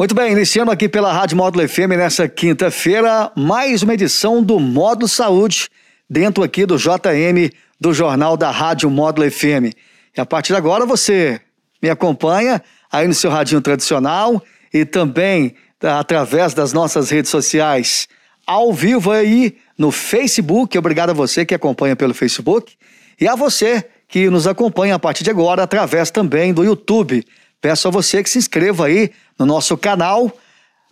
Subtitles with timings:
[0.00, 5.06] Muito bem, iniciando aqui pela Rádio Módulo FM nessa quinta-feira, mais uma edição do Módulo
[5.06, 5.68] Saúde,
[6.08, 9.76] dentro aqui do JM, do Jornal da Rádio Módulo FM.
[10.16, 11.38] E a partir de agora você
[11.82, 14.42] me acompanha aí no seu radinho tradicional
[14.72, 18.08] e também através das nossas redes sociais,
[18.46, 20.78] ao vivo aí no Facebook.
[20.78, 22.72] Obrigado a você que acompanha pelo Facebook
[23.20, 27.22] e a você que nos acompanha a partir de agora através também do YouTube.
[27.60, 29.10] Peço a você que se inscreva aí
[29.40, 30.30] no nosso canal.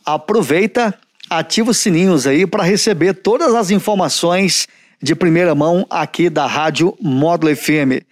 [0.05, 4.67] Aproveita, ativa os sininhos aí para receber todas as informações
[5.01, 8.03] de primeira mão aqui da Rádio Módulo FM.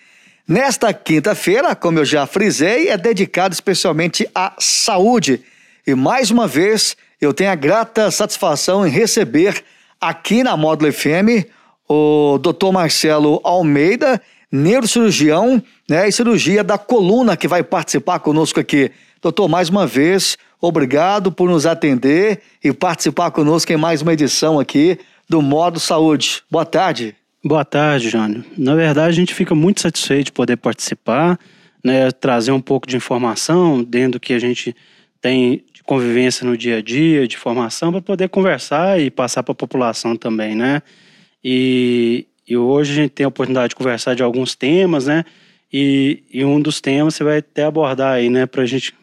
[0.46, 5.42] Nesta quinta-feira, como eu já frisei, é dedicado especialmente à saúde.
[5.86, 9.64] E mais uma vez, eu tenho a grata satisfação em receber
[9.98, 11.48] aqui na Módulo FM
[11.88, 12.72] o Dr.
[12.72, 14.20] Marcelo Almeida,
[14.56, 18.90] neurocirurgião né, e cirurgia da coluna, que vai participar conosco aqui.
[19.22, 24.58] Doutor, mais uma vez, obrigado por nos atender e participar conosco em mais uma edição
[24.58, 26.42] aqui do Modo Saúde.
[26.50, 27.14] Boa tarde.
[27.44, 28.44] Boa tarde, Jânio.
[28.56, 31.38] Na verdade, a gente fica muito satisfeito de poder participar,
[31.84, 34.74] né, trazer um pouco de informação dentro do que a gente
[35.20, 39.52] tem de convivência no dia a dia, de formação, para poder conversar e passar para
[39.52, 40.82] a população também, né?
[41.42, 45.24] E, e hoje a gente tem a oportunidade de conversar de alguns temas, né?
[45.72, 48.94] E, e um dos temas você vai até abordar aí, né, para a gente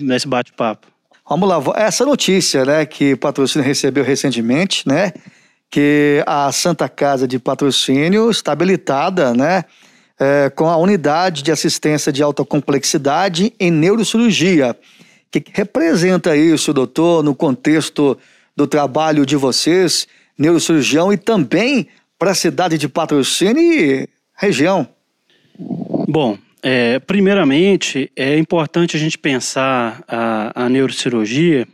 [0.00, 0.86] nesse bate-papo.
[1.28, 5.12] Vamos lá, essa notícia, né, que o patrocínio recebeu recentemente, né,
[5.70, 9.64] que a Santa Casa de Patrocínio está habilitada, né,
[10.18, 14.76] é, com a unidade de assistência de alta complexidade em neurocirurgia.
[15.26, 18.16] O que, representa isso, doutor, no contexto
[18.54, 20.06] do trabalho de vocês,
[20.38, 21.88] neurocirurgião, e também
[22.22, 24.86] para a cidade de Patrocínio e região?
[26.06, 31.66] Bom, é, primeiramente é importante a gente pensar a, a neurocirurgia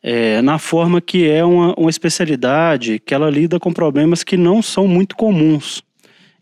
[0.00, 4.62] é, na forma que é uma, uma especialidade que ela lida com problemas que não
[4.62, 5.82] são muito comuns.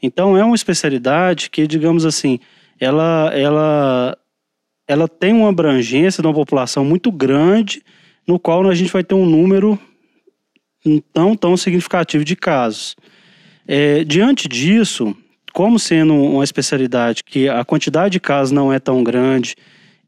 [0.03, 2.39] Então é uma especialidade que, digamos assim,
[2.79, 4.19] ela, ela,
[4.87, 7.83] ela tem uma abrangência de uma população muito grande,
[8.29, 9.79] no qual a gente vai ter um número
[11.15, 12.95] tão, tão significativo de casos.
[13.67, 15.17] É, diante disso,
[15.53, 19.55] como sendo uma especialidade que a quantidade de casos não é tão grande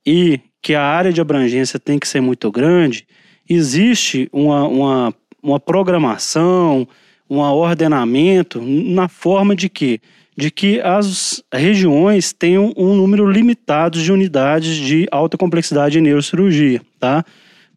[0.05, 3.07] e que a área de abrangência tem que ser muito grande,
[3.49, 6.89] existe uma, uma, uma programação,
[7.29, 10.01] um ordenamento na forma de que
[10.37, 16.83] de que as regiões tenham um número limitado de unidades de alta complexidade em neurocirurgia,
[16.99, 17.25] tá?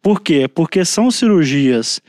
[0.02, 0.48] Por quê?
[0.48, 2.00] Porque são cirurgias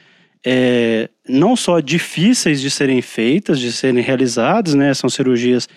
[0.46, 4.94] é, não só difíceis de serem feitas, de serem realizadas, né?
[4.94, 5.68] São cirurgias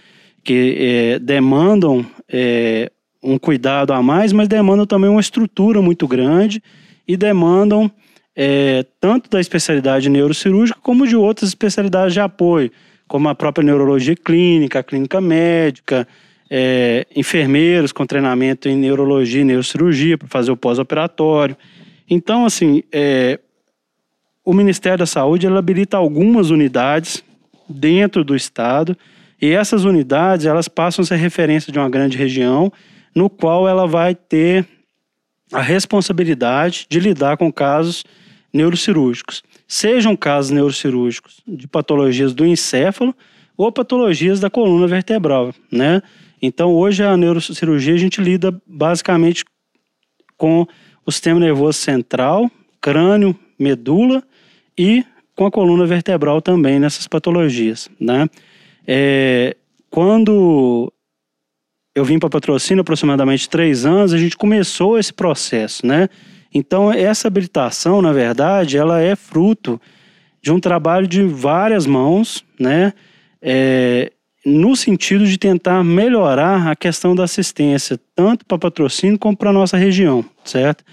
[0.45, 2.91] que é, demandam é,
[3.23, 6.62] um cuidado a mais, mas demandam também uma estrutura muito grande
[7.06, 7.91] e demandam
[8.34, 12.71] é, tanto da especialidade neurocirúrgica como de outras especialidades de apoio,
[13.06, 16.09] como a própria neurologia clínica, a clínica médica,
[16.50, 21.56] é, enfermeiros com treinamento em neurologia e neurocirurgia para fazer o pós-operatório.
[22.09, 23.39] Então, assim, é,
[24.45, 27.23] o Ministério da Saúde habilita algumas unidades
[27.69, 28.97] dentro do estado
[29.41, 32.73] e essas unidades elas passam a ser referência de uma grande região
[33.15, 34.67] no qual ela vai ter
[35.53, 38.05] a responsabilidade de lidar com casos
[38.53, 43.15] neurocirúrgicos, sejam casos neurocirúrgicos de patologias do encéfalo
[43.57, 46.03] ou patologias da coluna vertebral, né?
[46.41, 49.45] Então, hoje a neurocirurgia a gente lida basicamente
[50.37, 50.67] com
[51.07, 54.23] o sistema nervoso central, crânio, medula
[54.77, 58.28] e com a coluna vertebral também nessas patologias, né?
[58.87, 59.56] É,
[59.91, 60.93] quando
[61.94, 66.09] eu vim para patrocínio aproximadamente três anos, a gente começou esse processo, né?
[66.53, 69.81] Então essa habilitação, na verdade, ela é fruto
[70.43, 72.93] de um trabalho de várias mãos, né?
[73.41, 74.12] É,
[74.44, 79.77] no sentido de tentar melhorar a questão da assistência, tanto para patrocínio como para nossa
[79.77, 80.84] região, certo?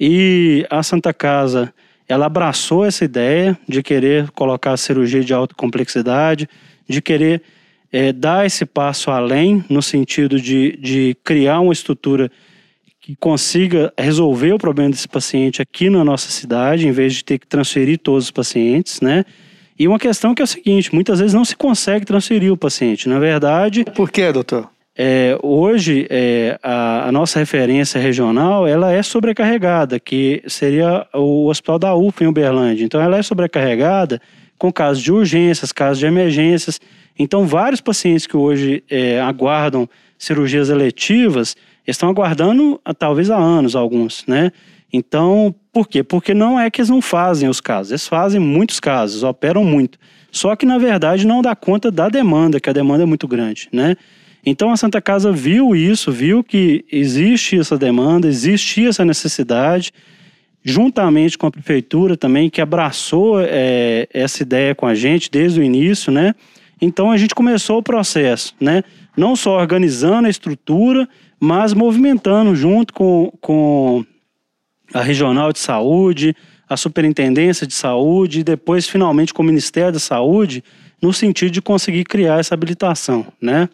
[0.00, 1.72] E a Santa Casa
[2.08, 6.48] ela abraçou essa ideia de querer colocar a cirurgia de alta complexidade,
[6.88, 7.42] de querer
[7.90, 12.30] é, dar esse passo além, no sentido de, de criar uma estrutura
[13.00, 17.38] que consiga resolver o problema desse paciente aqui na nossa cidade, em vez de ter
[17.38, 19.24] que transferir todos os pacientes, né?
[19.78, 23.08] E uma questão que é o seguinte: muitas vezes não se consegue transferir o paciente.
[23.08, 23.84] Na verdade.
[23.94, 24.70] Por quê, doutor?
[24.96, 31.78] É, hoje, é, a, a, nossa referência regional ela é sobrecarregada, que seria o Hospital
[31.80, 32.84] da UFA em Uberlândia.
[32.84, 34.20] Então, ela é sobrecarregada
[34.56, 36.80] com casos de urgências, casos de emergências.
[37.18, 44.24] Então, vários pacientes que hoje é, aguardam cirurgias eletivas estão aguardando talvez há anos alguns,
[44.28, 44.52] né?
[44.92, 46.04] Então, por quê?
[46.04, 49.98] Porque não é que eles não fazem os casos, eles fazem muitos casos, operam muito.
[50.30, 53.68] Só que, na verdade, não dá conta da demanda, que a demanda é muito grande,
[53.72, 53.96] né?
[54.46, 59.90] Então a Santa Casa viu isso, viu que existe essa demanda, existia essa necessidade,
[60.62, 65.62] juntamente com a prefeitura também, que abraçou é, essa ideia com a gente desde o
[65.62, 66.34] início, né?
[66.80, 68.82] Então a gente começou o processo, né?
[69.16, 71.08] Não só organizando a estrutura,
[71.40, 74.04] mas movimentando junto com, com
[74.92, 76.34] a Regional de Saúde,
[76.68, 80.62] a Superintendência de Saúde e depois finalmente com o Ministério da Saúde,
[81.00, 83.68] no sentido de conseguir criar essa habilitação, né?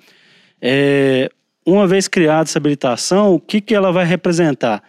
[0.61, 1.31] É,
[1.65, 4.83] uma vez criada essa habilitação, o que, que ela vai representar?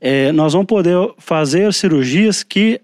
[0.00, 2.80] É, nós vamos poder fazer cirurgias que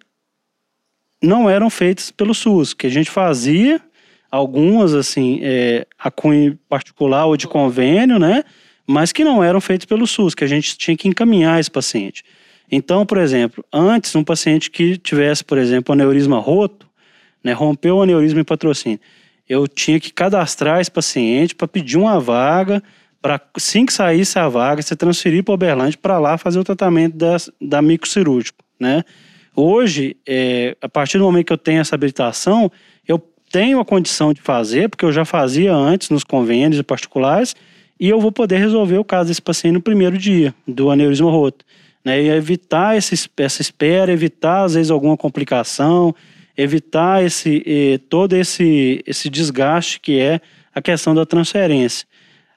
[1.23, 3.81] não eram feitas pelo SUS, que a gente fazia
[4.31, 8.43] algumas assim é, a cunho particular ou de convênio, né?
[8.87, 12.25] Mas que não eram feitas pelo SUS, que a gente tinha que encaminhar esse paciente.
[12.71, 16.87] Então, por exemplo, antes um paciente que tivesse, por exemplo, aneurisma roto,
[17.43, 18.99] né, rompeu o aneurisma em patrocínio,
[19.49, 22.82] eu tinha que cadastrar esse paciente para pedir uma vaga,
[23.20, 26.64] para assim que saísse a vaga, você transferir para o Uberlândia para lá fazer o
[26.64, 29.02] tratamento da, da microcirúrgico, né?
[29.56, 32.70] Hoje, é, a partir do momento que eu tenho essa habilitação,
[33.06, 33.19] eu
[33.52, 37.55] tenho a condição de fazer, porque eu já fazia antes nos convênios particulares,
[38.00, 41.64] e eu vou poder resolver o caso desse paciente no primeiro dia do aneurisma roto.
[42.05, 46.14] Né, e evitar esse, essa espera, evitar às vezes alguma complicação,
[46.56, 50.41] evitar esse, todo esse, esse desgaste que é
[50.75, 52.06] a questão da transferência.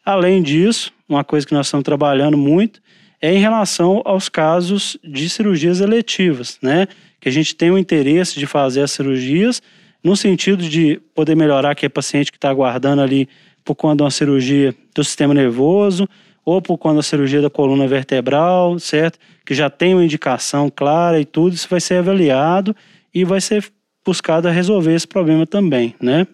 [0.06, 2.82] Além disso, uma coisa que nós estamos trabalhando muito
[3.22, 6.88] é em relação aos casos de cirurgias eletivas, né?
[7.20, 9.62] Que a gente tem o interesse de fazer as cirurgias
[10.04, 13.28] no sentido de poder melhorar aquele paciente que está aguardando ali
[13.66, 16.08] por de uma cirurgia do sistema nervoso
[16.46, 19.20] ou por conta da cirurgia da coluna vertebral, certo?
[19.46, 22.74] Que já tem uma indicação clara e tudo, isso vai ser avaliado
[23.14, 23.66] e vai ser
[24.08, 26.26] buscado a resolver esse problema também, né?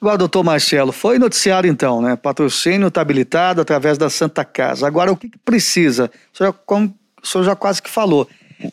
[0.00, 2.16] Agora, doutor Marcelo, foi noticiado então, né?
[2.16, 4.86] Patrocínio está habilitado através da Santa Casa.
[4.86, 6.10] Agora, o que, que precisa?
[6.32, 8.26] O senhor, como o senhor já quase que falou,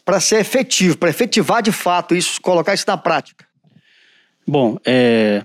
[0.06, 3.46] para ser efetivo, para efetivar de fato isso, colocar isso na prática?
[4.48, 5.44] Bom, é,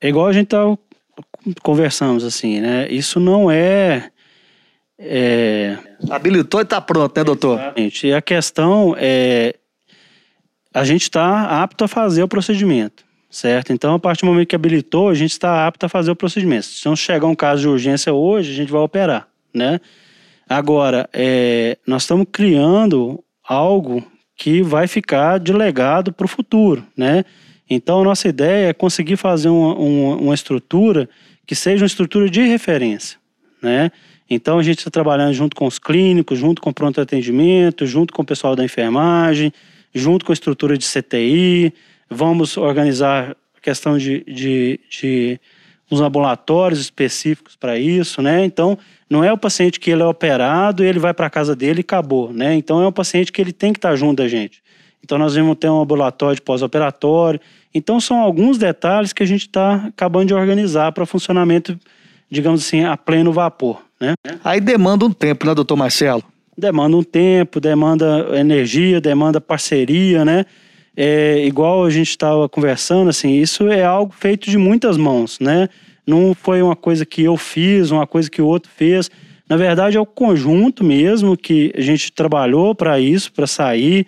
[0.00, 0.64] é igual a gente tá
[1.62, 2.88] conversamos assim, né?
[2.88, 4.10] Isso não é,
[4.98, 5.76] é...
[6.08, 7.58] habilitou e está pronto, né, doutor?
[7.58, 8.06] Exatamente.
[8.06, 9.56] E a questão é
[10.76, 13.72] a gente está apto a fazer o procedimento, certo?
[13.72, 16.66] Então, a partir do momento que habilitou, a gente está apto a fazer o procedimento.
[16.66, 19.80] Se não chegar um caso de urgência hoje, a gente vai operar, né?
[20.46, 24.04] Agora, é, nós estamos criando algo
[24.36, 27.24] que vai ficar de legado para o futuro, né?
[27.70, 31.08] Então, a nossa ideia é conseguir fazer uma, uma, uma estrutura
[31.46, 33.18] que seja uma estrutura de referência,
[33.62, 33.90] né?
[34.28, 38.12] Então, a gente está trabalhando junto com os clínicos, junto com o pronto atendimento, junto
[38.12, 39.50] com o pessoal da enfermagem,
[39.96, 41.72] junto com a estrutura de CTI,
[42.10, 45.40] vamos organizar questão de, de, de
[45.90, 48.44] uns laboratórios específicos para isso, né?
[48.44, 48.78] Então,
[49.08, 51.80] não é o paciente que ele é operado e ele vai para a casa dele
[51.80, 52.54] e acabou, né?
[52.54, 54.62] Então, é um paciente que ele tem que estar tá junto da gente.
[55.02, 57.40] Então, nós vamos ter um ambulatório pós-operatório.
[57.74, 61.78] Então, são alguns detalhes que a gente está acabando de organizar para funcionamento,
[62.30, 64.14] digamos assim, a pleno vapor, né?
[64.44, 66.22] Aí demanda um tempo, né, doutor Marcelo?
[66.56, 70.46] Demanda um tempo, demanda energia, demanda parceria, né?
[70.96, 75.68] É, igual a gente estava conversando, assim, isso é algo feito de muitas mãos, né?
[76.06, 79.10] Não foi uma coisa que eu fiz, uma coisa que o outro fez.
[79.48, 84.06] Na verdade, é o conjunto mesmo que a gente trabalhou para isso, para sair.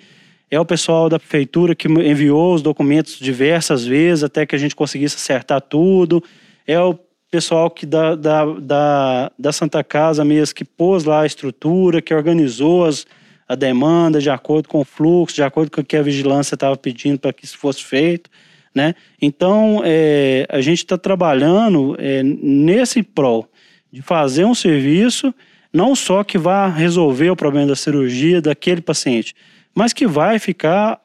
[0.50, 4.75] É o pessoal da prefeitura que enviou os documentos diversas vezes até que a gente
[4.75, 6.22] conseguisse acertar tudo.
[6.66, 6.99] É o
[7.30, 12.14] pessoal que da, da, da, da Santa Casa mesmo, que pôs lá a estrutura, que
[12.14, 13.06] organizou as,
[13.47, 16.76] a demanda de acordo com o fluxo, de acordo com o que a vigilância estava
[16.76, 18.30] pedindo para que isso fosse feito.
[18.75, 18.94] Né?
[19.20, 23.49] Então, é, a gente está trabalhando é, nesse prol
[23.92, 25.35] de fazer um serviço
[25.73, 29.35] não só que vá resolver o problema da cirurgia daquele paciente,
[29.75, 31.00] mas que vai ficar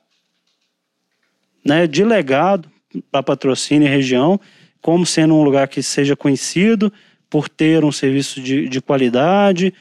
[1.65, 2.69] né, de legado
[3.11, 4.39] para patrocínio e região
[4.83, 6.91] como sendo um lugar que seja conhecido
[7.29, 9.73] por ter um serviço de, de qualidade,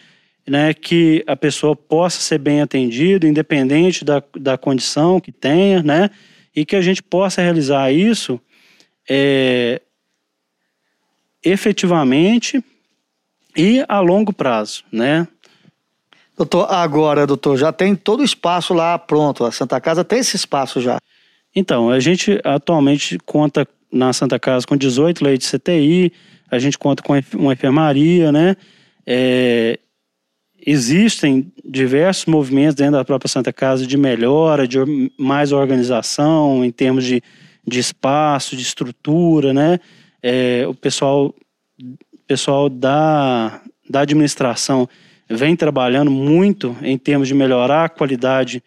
[0.49, 6.09] né, que a pessoa possa ser bem atendida, independente da, da condição que tenha, né,
[6.55, 8.41] e que a gente possa realizar isso
[9.11, 9.83] é,
[11.45, 12.63] efetivamente
[13.57, 15.27] e a longo prazo, né?
[16.37, 20.37] Doutor, agora, doutor, já tem todo o espaço lá pronto, a Santa Casa tem esse
[20.37, 20.99] espaço já?
[21.55, 26.13] Então, a gente atualmente conta na Santa Casa com 18 leitos CTI,
[26.51, 28.57] a gente conta com uma enfermaria, né?
[29.07, 29.79] É,
[30.65, 34.79] existem diversos movimentos dentro da própria Santa Casa de melhora, de
[35.19, 37.23] mais organização em termos de,
[37.67, 39.81] de espaço, de estrutura, né?
[40.23, 41.35] É, o pessoal,
[42.27, 44.89] pessoal da, da administração
[45.29, 48.63] vem trabalhando muito em termos de melhorar a qualidade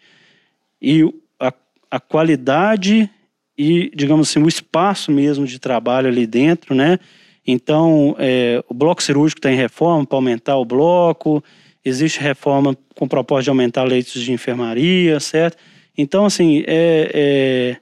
[0.82, 1.02] e
[1.40, 1.52] a,
[1.90, 3.08] a qualidade
[3.56, 6.98] e, digamos assim, o espaço mesmo de trabalho ali dentro, né?
[7.46, 11.42] Então, é, o bloco cirúrgico está em reforma para aumentar o bloco,
[11.84, 15.56] existe reforma com propósito de aumentar leitos de enfermaria, certo?
[15.96, 17.76] Então, assim, é, é,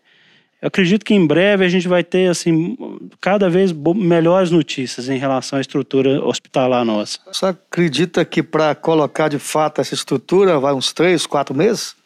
[0.66, 2.76] acredito que em breve a gente vai ter, assim,
[3.20, 7.18] cada vez melhores notícias em relação à estrutura hospitalar nossa.
[7.26, 11.96] Você acredita que para colocar de fato essa estrutura vai uns três, quatro meses?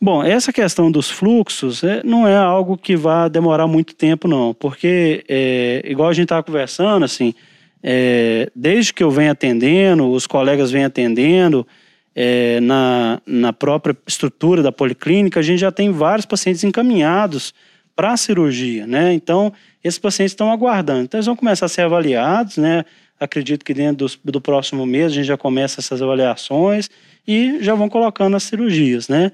[0.00, 4.52] Bom, essa questão dos fluxos é, não é algo que vai demorar muito tempo, não,
[4.52, 7.34] porque, é, igual a gente estava conversando, assim,
[7.82, 11.66] é, desde que eu venho atendendo, os colegas vêm atendendo,
[12.14, 17.54] é, na, na própria estrutura da policlínica, a gente já tem vários pacientes encaminhados
[17.94, 19.12] para a cirurgia, né?
[19.12, 19.52] Então,
[19.84, 21.04] esses pacientes estão aguardando.
[21.04, 22.84] Então, eles vão começar a ser avaliados, né?
[23.20, 26.90] Acredito que dentro do próximo mês a gente já começa essas avaliações
[27.26, 29.32] e já vão colocando as cirurgias, né?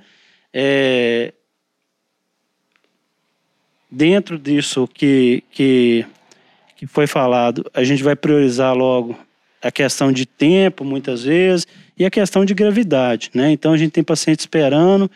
[0.52, 1.32] É,
[3.90, 6.04] dentro disso que, que,
[6.76, 9.18] que foi falado, a gente vai priorizar logo
[9.62, 11.66] a questão de tempo, muitas vezes,
[11.96, 13.30] e a questão de gravidade.
[13.32, 13.52] Né?
[13.52, 15.10] Então, a gente tem paciente esperando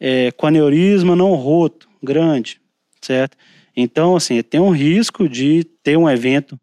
[0.00, 2.58] é, com aneurisma não roto, grande,
[3.02, 3.36] certo?
[3.76, 6.58] Então, assim, tem um risco de ter um evento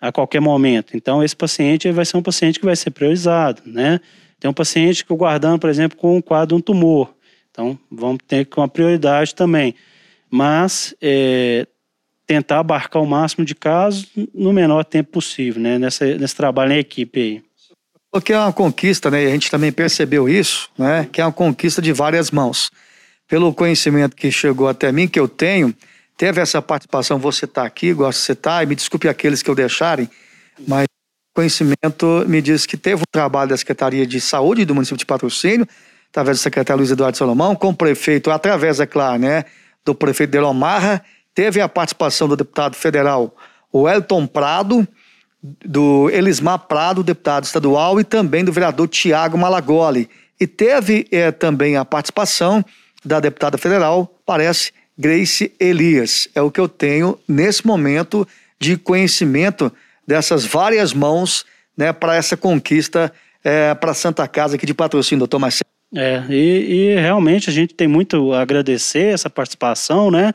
[0.00, 0.94] a qualquer momento.
[0.94, 3.98] Então, esse paciente vai ser um paciente que vai ser priorizado, né?
[4.38, 7.14] Tem um paciente que eu guardando, por exemplo, com um quadro, um tumor.
[7.54, 9.76] Então, vamos ter com a prioridade também.
[10.28, 11.68] Mas é,
[12.26, 15.78] tentar abarcar o máximo de casos no menor tempo possível, né?
[15.78, 17.42] Nessa, nesse trabalho em equipe aí.
[18.10, 19.22] Porque é uma conquista, né?
[19.22, 21.08] E a gente também percebeu isso, né?
[21.12, 22.72] Que é uma conquista de várias mãos.
[23.28, 25.72] Pelo conhecimento que chegou até mim, que eu tenho,
[26.16, 29.54] teve essa participação, você está aqui, gosto de citar, e me desculpe aqueles que eu
[29.54, 30.10] deixarem,
[30.66, 30.86] mas
[31.34, 35.66] conhecimento me diz que teve um trabalho da Secretaria de Saúde do município de Patrocínio,
[36.14, 39.44] através do secretário Luiz Eduardo Salomão, com o prefeito, através, é claro, né,
[39.84, 41.04] do prefeito Delomarra,
[41.34, 43.34] teve a participação do deputado federal
[43.72, 44.86] o Elton Prado,
[45.42, 50.08] do Elismar Prado, deputado estadual, e também do vereador Tiago Malagoli.
[50.40, 52.64] E teve é, também a participação
[53.04, 56.28] da deputada federal, parece, Grace Elias.
[56.36, 58.26] É o que eu tenho nesse momento
[58.60, 59.72] de conhecimento
[60.06, 61.44] dessas várias mãos
[61.76, 65.73] né, para essa conquista é, para Santa Casa aqui de patrocínio, doutor Marcelo.
[65.94, 70.32] É, e, e, realmente a gente tem muito a agradecer essa participação, né?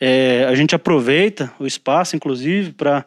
[0.00, 3.04] É, a gente aproveita o espaço, inclusive, para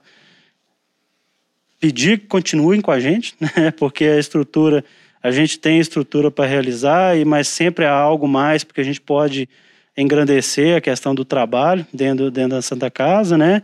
[1.80, 3.72] pedir que continuem com a gente, né?
[3.72, 4.84] Porque a estrutura,
[5.24, 9.00] a gente tem estrutura para realizar, e mas sempre há algo mais, porque a gente
[9.00, 9.48] pode
[9.98, 13.62] engrandecer a questão do trabalho dentro, dentro da Santa Casa, né?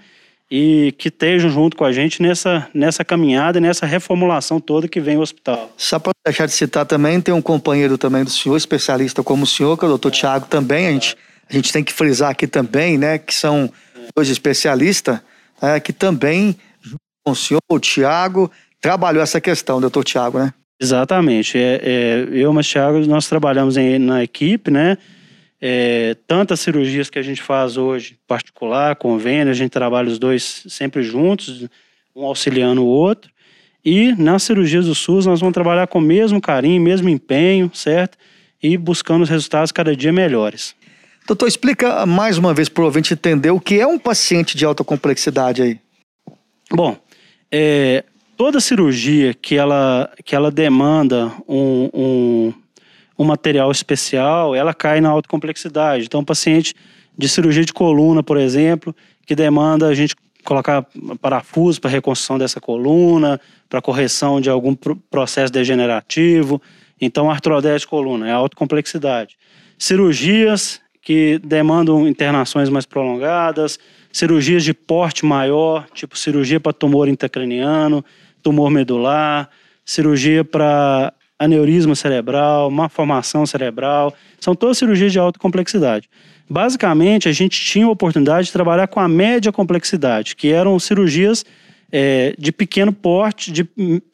[0.52, 5.16] E que estejam junto com a gente nessa, nessa caminhada, nessa reformulação toda que vem
[5.16, 5.72] o hospital.
[5.78, 9.48] Só para deixar de citar também, tem um companheiro também do senhor, especialista como o
[9.48, 11.16] senhor, que é o doutor Tiago também, a gente,
[11.50, 13.72] a gente tem que frisar aqui também, né, que são
[14.14, 15.22] dois especialistas,
[15.62, 20.54] é, que também, junto com o senhor, o Tiago, trabalhou essa questão, doutor Tiago, né?
[20.82, 24.98] Exatamente, é, é, eu e o Tiago, nós trabalhamos em, na equipe, né,
[25.62, 30.64] é, tantas cirurgias que a gente faz hoje, particular, convênio, a gente trabalha os dois
[30.68, 31.68] sempre juntos,
[32.16, 33.32] um auxiliando o outro.
[33.86, 38.18] E nas cirurgias do SUS nós vamos trabalhar com o mesmo carinho, mesmo empenho, certo?
[38.62, 40.76] E buscando os resultados cada dia melhores.
[41.28, 44.66] Doutor, explica mais uma vez para o ouvinte entender o que é um paciente de
[44.66, 45.80] alta complexidade aí.
[46.72, 46.98] Bom,
[47.52, 48.04] é,
[48.36, 52.54] toda cirurgia que ela, que ela demanda um, um
[53.22, 56.06] um material especial, ela cai na alta complexidade.
[56.06, 56.74] Então, um paciente
[57.16, 60.86] de cirurgia de coluna, por exemplo, que demanda a gente colocar
[61.22, 64.76] parafuso para reconstrução dessa coluna, para correção de algum
[65.10, 66.60] processo degenerativo.
[67.00, 69.38] Então, artrodese de coluna é alta complexidade.
[69.78, 73.80] Cirurgias que demandam internações mais prolongadas,
[74.12, 78.04] cirurgias de porte maior, tipo cirurgia para tumor intracraniano,
[78.42, 79.50] tumor medular,
[79.86, 86.08] cirurgia para aneurisma cerebral, malformação cerebral, são todas cirurgias de alta complexidade.
[86.48, 91.44] Basicamente, a gente tinha a oportunidade de trabalhar com a média complexidade, que eram cirurgias
[91.92, 93.64] é, de pequeno porte, de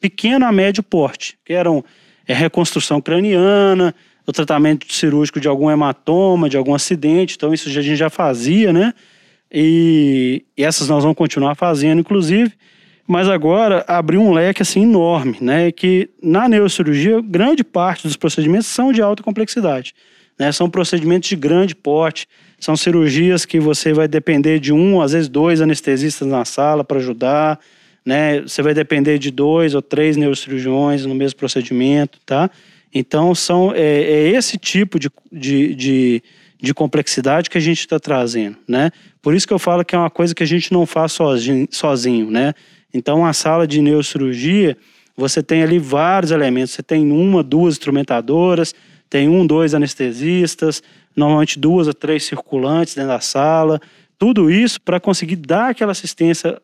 [0.00, 1.84] pequeno a médio porte, que eram
[2.26, 3.94] é, reconstrução craniana,
[4.26, 8.72] o tratamento cirúrgico de algum hematoma, de algum acidente, então isso a gente já fazia,
[8.72, 8.94] né?
[9.52, 12.52] E, e essas nós vamos continuar fazendo, inclusive,
[13.08, 15.72] Mas agora abriu um leque assim enorme, né?
[15.72, 19.94] Que na neurocirurgia, grande parte dos procedimentos são de alta complexidade.
[20.38, 20.52] Né?
[20.52, 22.28] São procedimentos de grande porte,
[22.60, 26.98] são cirurgias que você vai depender de um, às vezes dois anestesistas na sala para
[26.98, 27.58] ajudar,
[28.04, 28.42] né?
[28.42, 32.50] Você vai depender de dois ou três neurocirurgiões no mesmo procedimento, tá?
[32.94, 36.22] Então, são, é, é esse tipo de, de, de,
[36.60, 38.90] de, complexidade que a gente está trazendo, né?
[39.22, 41.66] Por isso que eu falo que é uma coisa que a gente não faz sozinho,
[41.70, 42.54] sozinho né?
[42.92, 44.76] Então, a sala de neurocirurgia,
[45.16, 46.72] você tem ali vários elementos.
[46.74, 48.74] Você tem uma, duas instrumentadoras,
[49.10, 50.82] tem um, dois anestesistas,
[51.16, 53.80] normalmente duas ou três circulantes dentro da sala.
[54.18, 56.60] Tudo isso para conseguir dar aquela assistência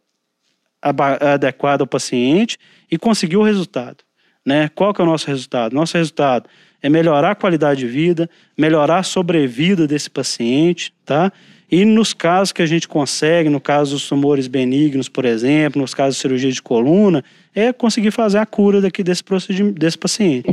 [0.81, 2.59] adequada ao paciente
[2.91, 4.05] e conseguir o resultado.
[4.45, 4.69] Né?
[4.69, 5.75] Qual que é o nosso resultado?
[5.75, 6.49] Nosso resultado
[6.83, 11.33] é melhorar a qualidade de vida, melhorar a sobrevida desse paciente, tá?
[11.71, 15.95] E nos casos que a gente consegue, no caso dos tumores benignos, por exemplo, nos
[15.95, 19.25] casos de cirurgia de coluna, é conseguir fazer a cura daqui desse,
[19.73, 20.47] desse paciente.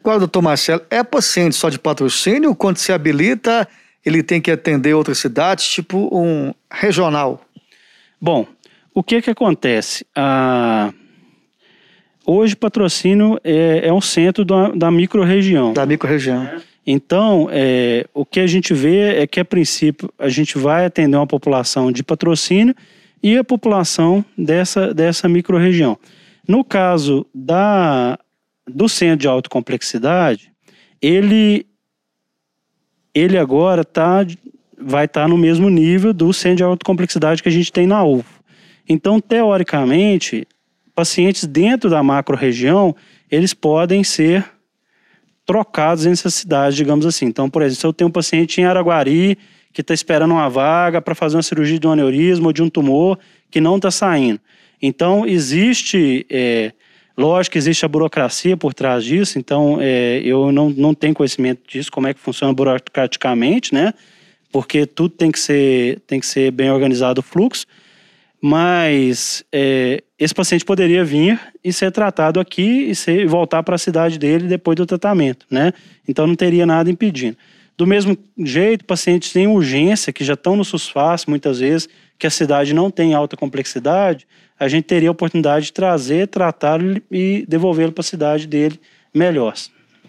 [0.00, 2.54] Agora, doutor Marcelo, é paciente só de patrocínio?
[2.54, 3.68] Quando se habilita,
[4.04, 7.42] ele tem que atender outras cidades, tipo um regional?
[8.20, 8.46] Bom,
[8.94, 10.04] o que que acontece?
[10.16, 10.92] Ah,
[12.26, 15.72] hoje, patrocínio é, é um centro da, da micro-região.
[15.72, 16.48] Da micro-região.
[16.92, 21.16] Então, é, o que a gente vê é que, a princípio, a gente vai atender
[21.16, 22.74] uma população de patrocínio
[23.22, 25.96] e a população dessa, dessa micro-região.
[26.48, 28.18] No caso da,
[28.66, 30.50] do centro de alta complexidade,
[31.00, 31.64] ele,
[33.14, 34.26] ele agora tá,
[34.76, 37.86] vai estar tá no mesmo nível do centro de alta complexidade que a gente tem
[37.86, 38.42] na UFO.
[38.88, 40.44] Então, teoricamente,
[40.92, 42.96] pacientes dentro da macro-região,
[43.30, 44.44] eles podem ser
[45.50, 47.26] trocados entre essas cidades, digamos assim.
[47.26, 49.36] Então, por exemplo, se eu tenho um paciente em Araguari
[49.72, 52.70] que está esperando uma vaga para fazer uma cirurgia de um aneurisma ou de um
[52.70, 53.18] tumor
[53.50, 54.40] que não está saindo.
[54.80, 56.70] Então, existe, é,
[57.18, 61.90] lógico existe a burocracia por trás disso, então é, eu não, não tenho conhecimento disso,
[61.90, 63.92] como é que funciona burocraticamente, né?
[64.52, 67.66] Porque tudo tem que ser, tem que ser bem organizado o fluxo,
[68.40, 73.78] mas é, esse paciente poderia vir e ser tratado aqui e ser, voltar para a
[73.78, 75.72] cidade dele depois do tratamento, né?
[76.06, 77.38] Então não teria nada impedindo.
[77.74, 82.30] Do mesmo jeito, pacientes têm urgência, que já estão no SUSFAS muitas vezes, que a
[82.30, 84.26] cidade não tem alta complexidade,
[84.58, 88.78] a gente teria a oportunidade de trazer, tratá-lo e devolvê-lo para a cidade dele
[89.14, 89.54] melhor.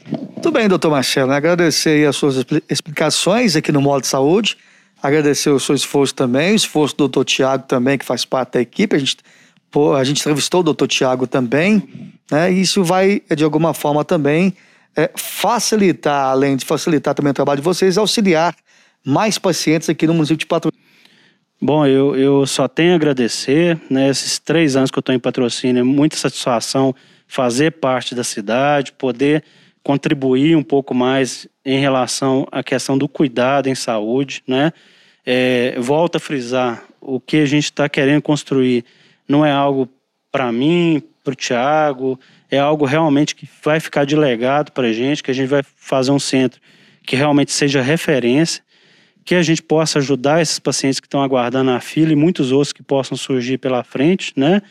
[0.06, 1.32] Muito bem, doutor Marcelo.
[1.32, 4.58] Agradecer as suas explicações aqui no Modo de Saúde.
[5.02, 8.62] Agradecer o seu esforço também, o esforço do doutor Tiago também, que faz parte da
[8.62, 8.94] equipe.
[8.94, 9.18] A gente,
[9.98, 11.88] a gente entrevistou o doutor Tiago também,
[12.30, 12.52] né?
[12.52, 14.54] E isso vai, de alguma forma, também
[14.96, 18.56] é, facilitar, além de facilitar também o trabalho de vocês, auxiliar
[19.06, 20.92] mais pacientes aqui no município de Patrocínio.
[21.64, 24.10] Bom, eu, eu só tenho a agradecer, né?
[24.10, 26.96] Esses três anos que eu estou em patrocínio, é muita satisfação
[27.28, 29.44] fazer parte da cidade, poder
[29.84, 34.74] contribuir um pouco mais em relação à questão do cuidado em saúde, né?
[35.24, 38.84] É, volto a frisar, o que a gente está querendo construir
[39.32, 39.90] não é algo
[40.32, 44.94] para mim, para o Tiago, é algo realmente que vai ficar de legado para a
[44.94, 46.60] gente, que a gente vai fazer um centro
[47.04, 48.64] que realmente seja referência,
[49.24, 52.74] que a gente possa ajudar esses pacientes que estão aguardando a fila e muitos outros
[52.74, 54.62] que possam surgir pela frente, né?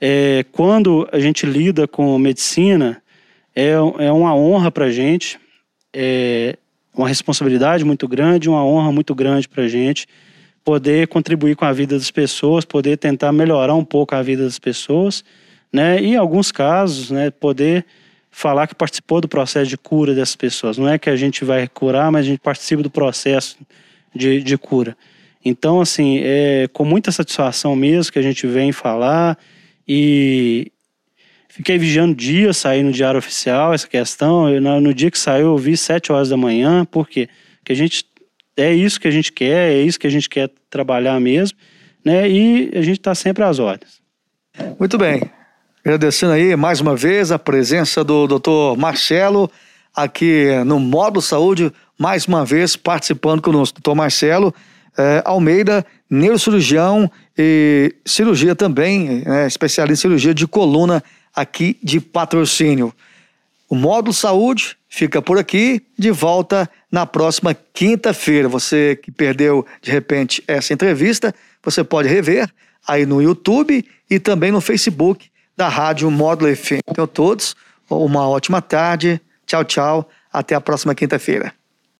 [0.00, 3.02] É, quando a gente lida com medicina,
[3.54, 5.38] é, é uma honra para a gente,
[5.92, 6.56] é
[6.92, 10.06] uma responsabilidade muito grande, uma honra muito grande para a gente
[10.64, 14.58] poder contribuir com a vida das pessoas, poder tentar melhorar um pouco a vida das
[14.58, 15.24] pessoas,
[15.72, 16.00] né?
[16.00, 17.84] E em alguns casos, né, poder
[18.30, 20.78] falar que participou do processo de cura dessas pessoas.
[20.78, 23.58] Não é que a gente vai curar, mas a gente participa do processo
[24.14, 24.96] de, de cura.
[25.44, 29.38] Então, assim, é com muita satisfação mesmo que a gente vem falar
[29.86, 30.72] e,
[31.54, 34.50] Fiquei vigiando dia, sair no diário oficial essa questão.
[34.50, 37.28] Eu, no, dia que saiu, eu vi sete horas da manhã, por quê?
[37.58, 38.04] Porque a gente
[38.56, 41.58] é isso que a gente quer, é isso que a gente quer trabalhar mesmo,
[42.04, 42.28] né?
[42.28, 44.00] E a gente está sempre às ordens.
[44.78, 45.22] Muito bem.
[45.84, 48.78] Agradecendo aí mais uma vez a presença do Dr.
[48.78, 49.50] Marcelo
[49.94, 53.80] aqui no Modo Saúde, mais uma vez participando conosco.
[53.80, 53.94] Dr.
[53.94, 54.54] Marcelo
[54.96, 61.02] é, Almeida, neurocirurgião e cirurgia também, é, especialista em cirurgia de coluna
[61.34, 62.94] aqui de patrocínio.
[63.68, 68.48] O Módulo Saúde fica por aqui, de volta na próxima quinta-feira.
[68.48, 72.48] Você que perdeu de repente essa entrevista, você pode rever
[72.86, 76.82] aí no YouTube e também no Facebook da Rádio Módulo FM.
[76.88, 77.56] Então, todos,
[77.90, 79.20] uma ótima tarde.
[79.44, 80.08] Tchau, tchau.
[80.32, 81.52] Até a próxima quinta-feira.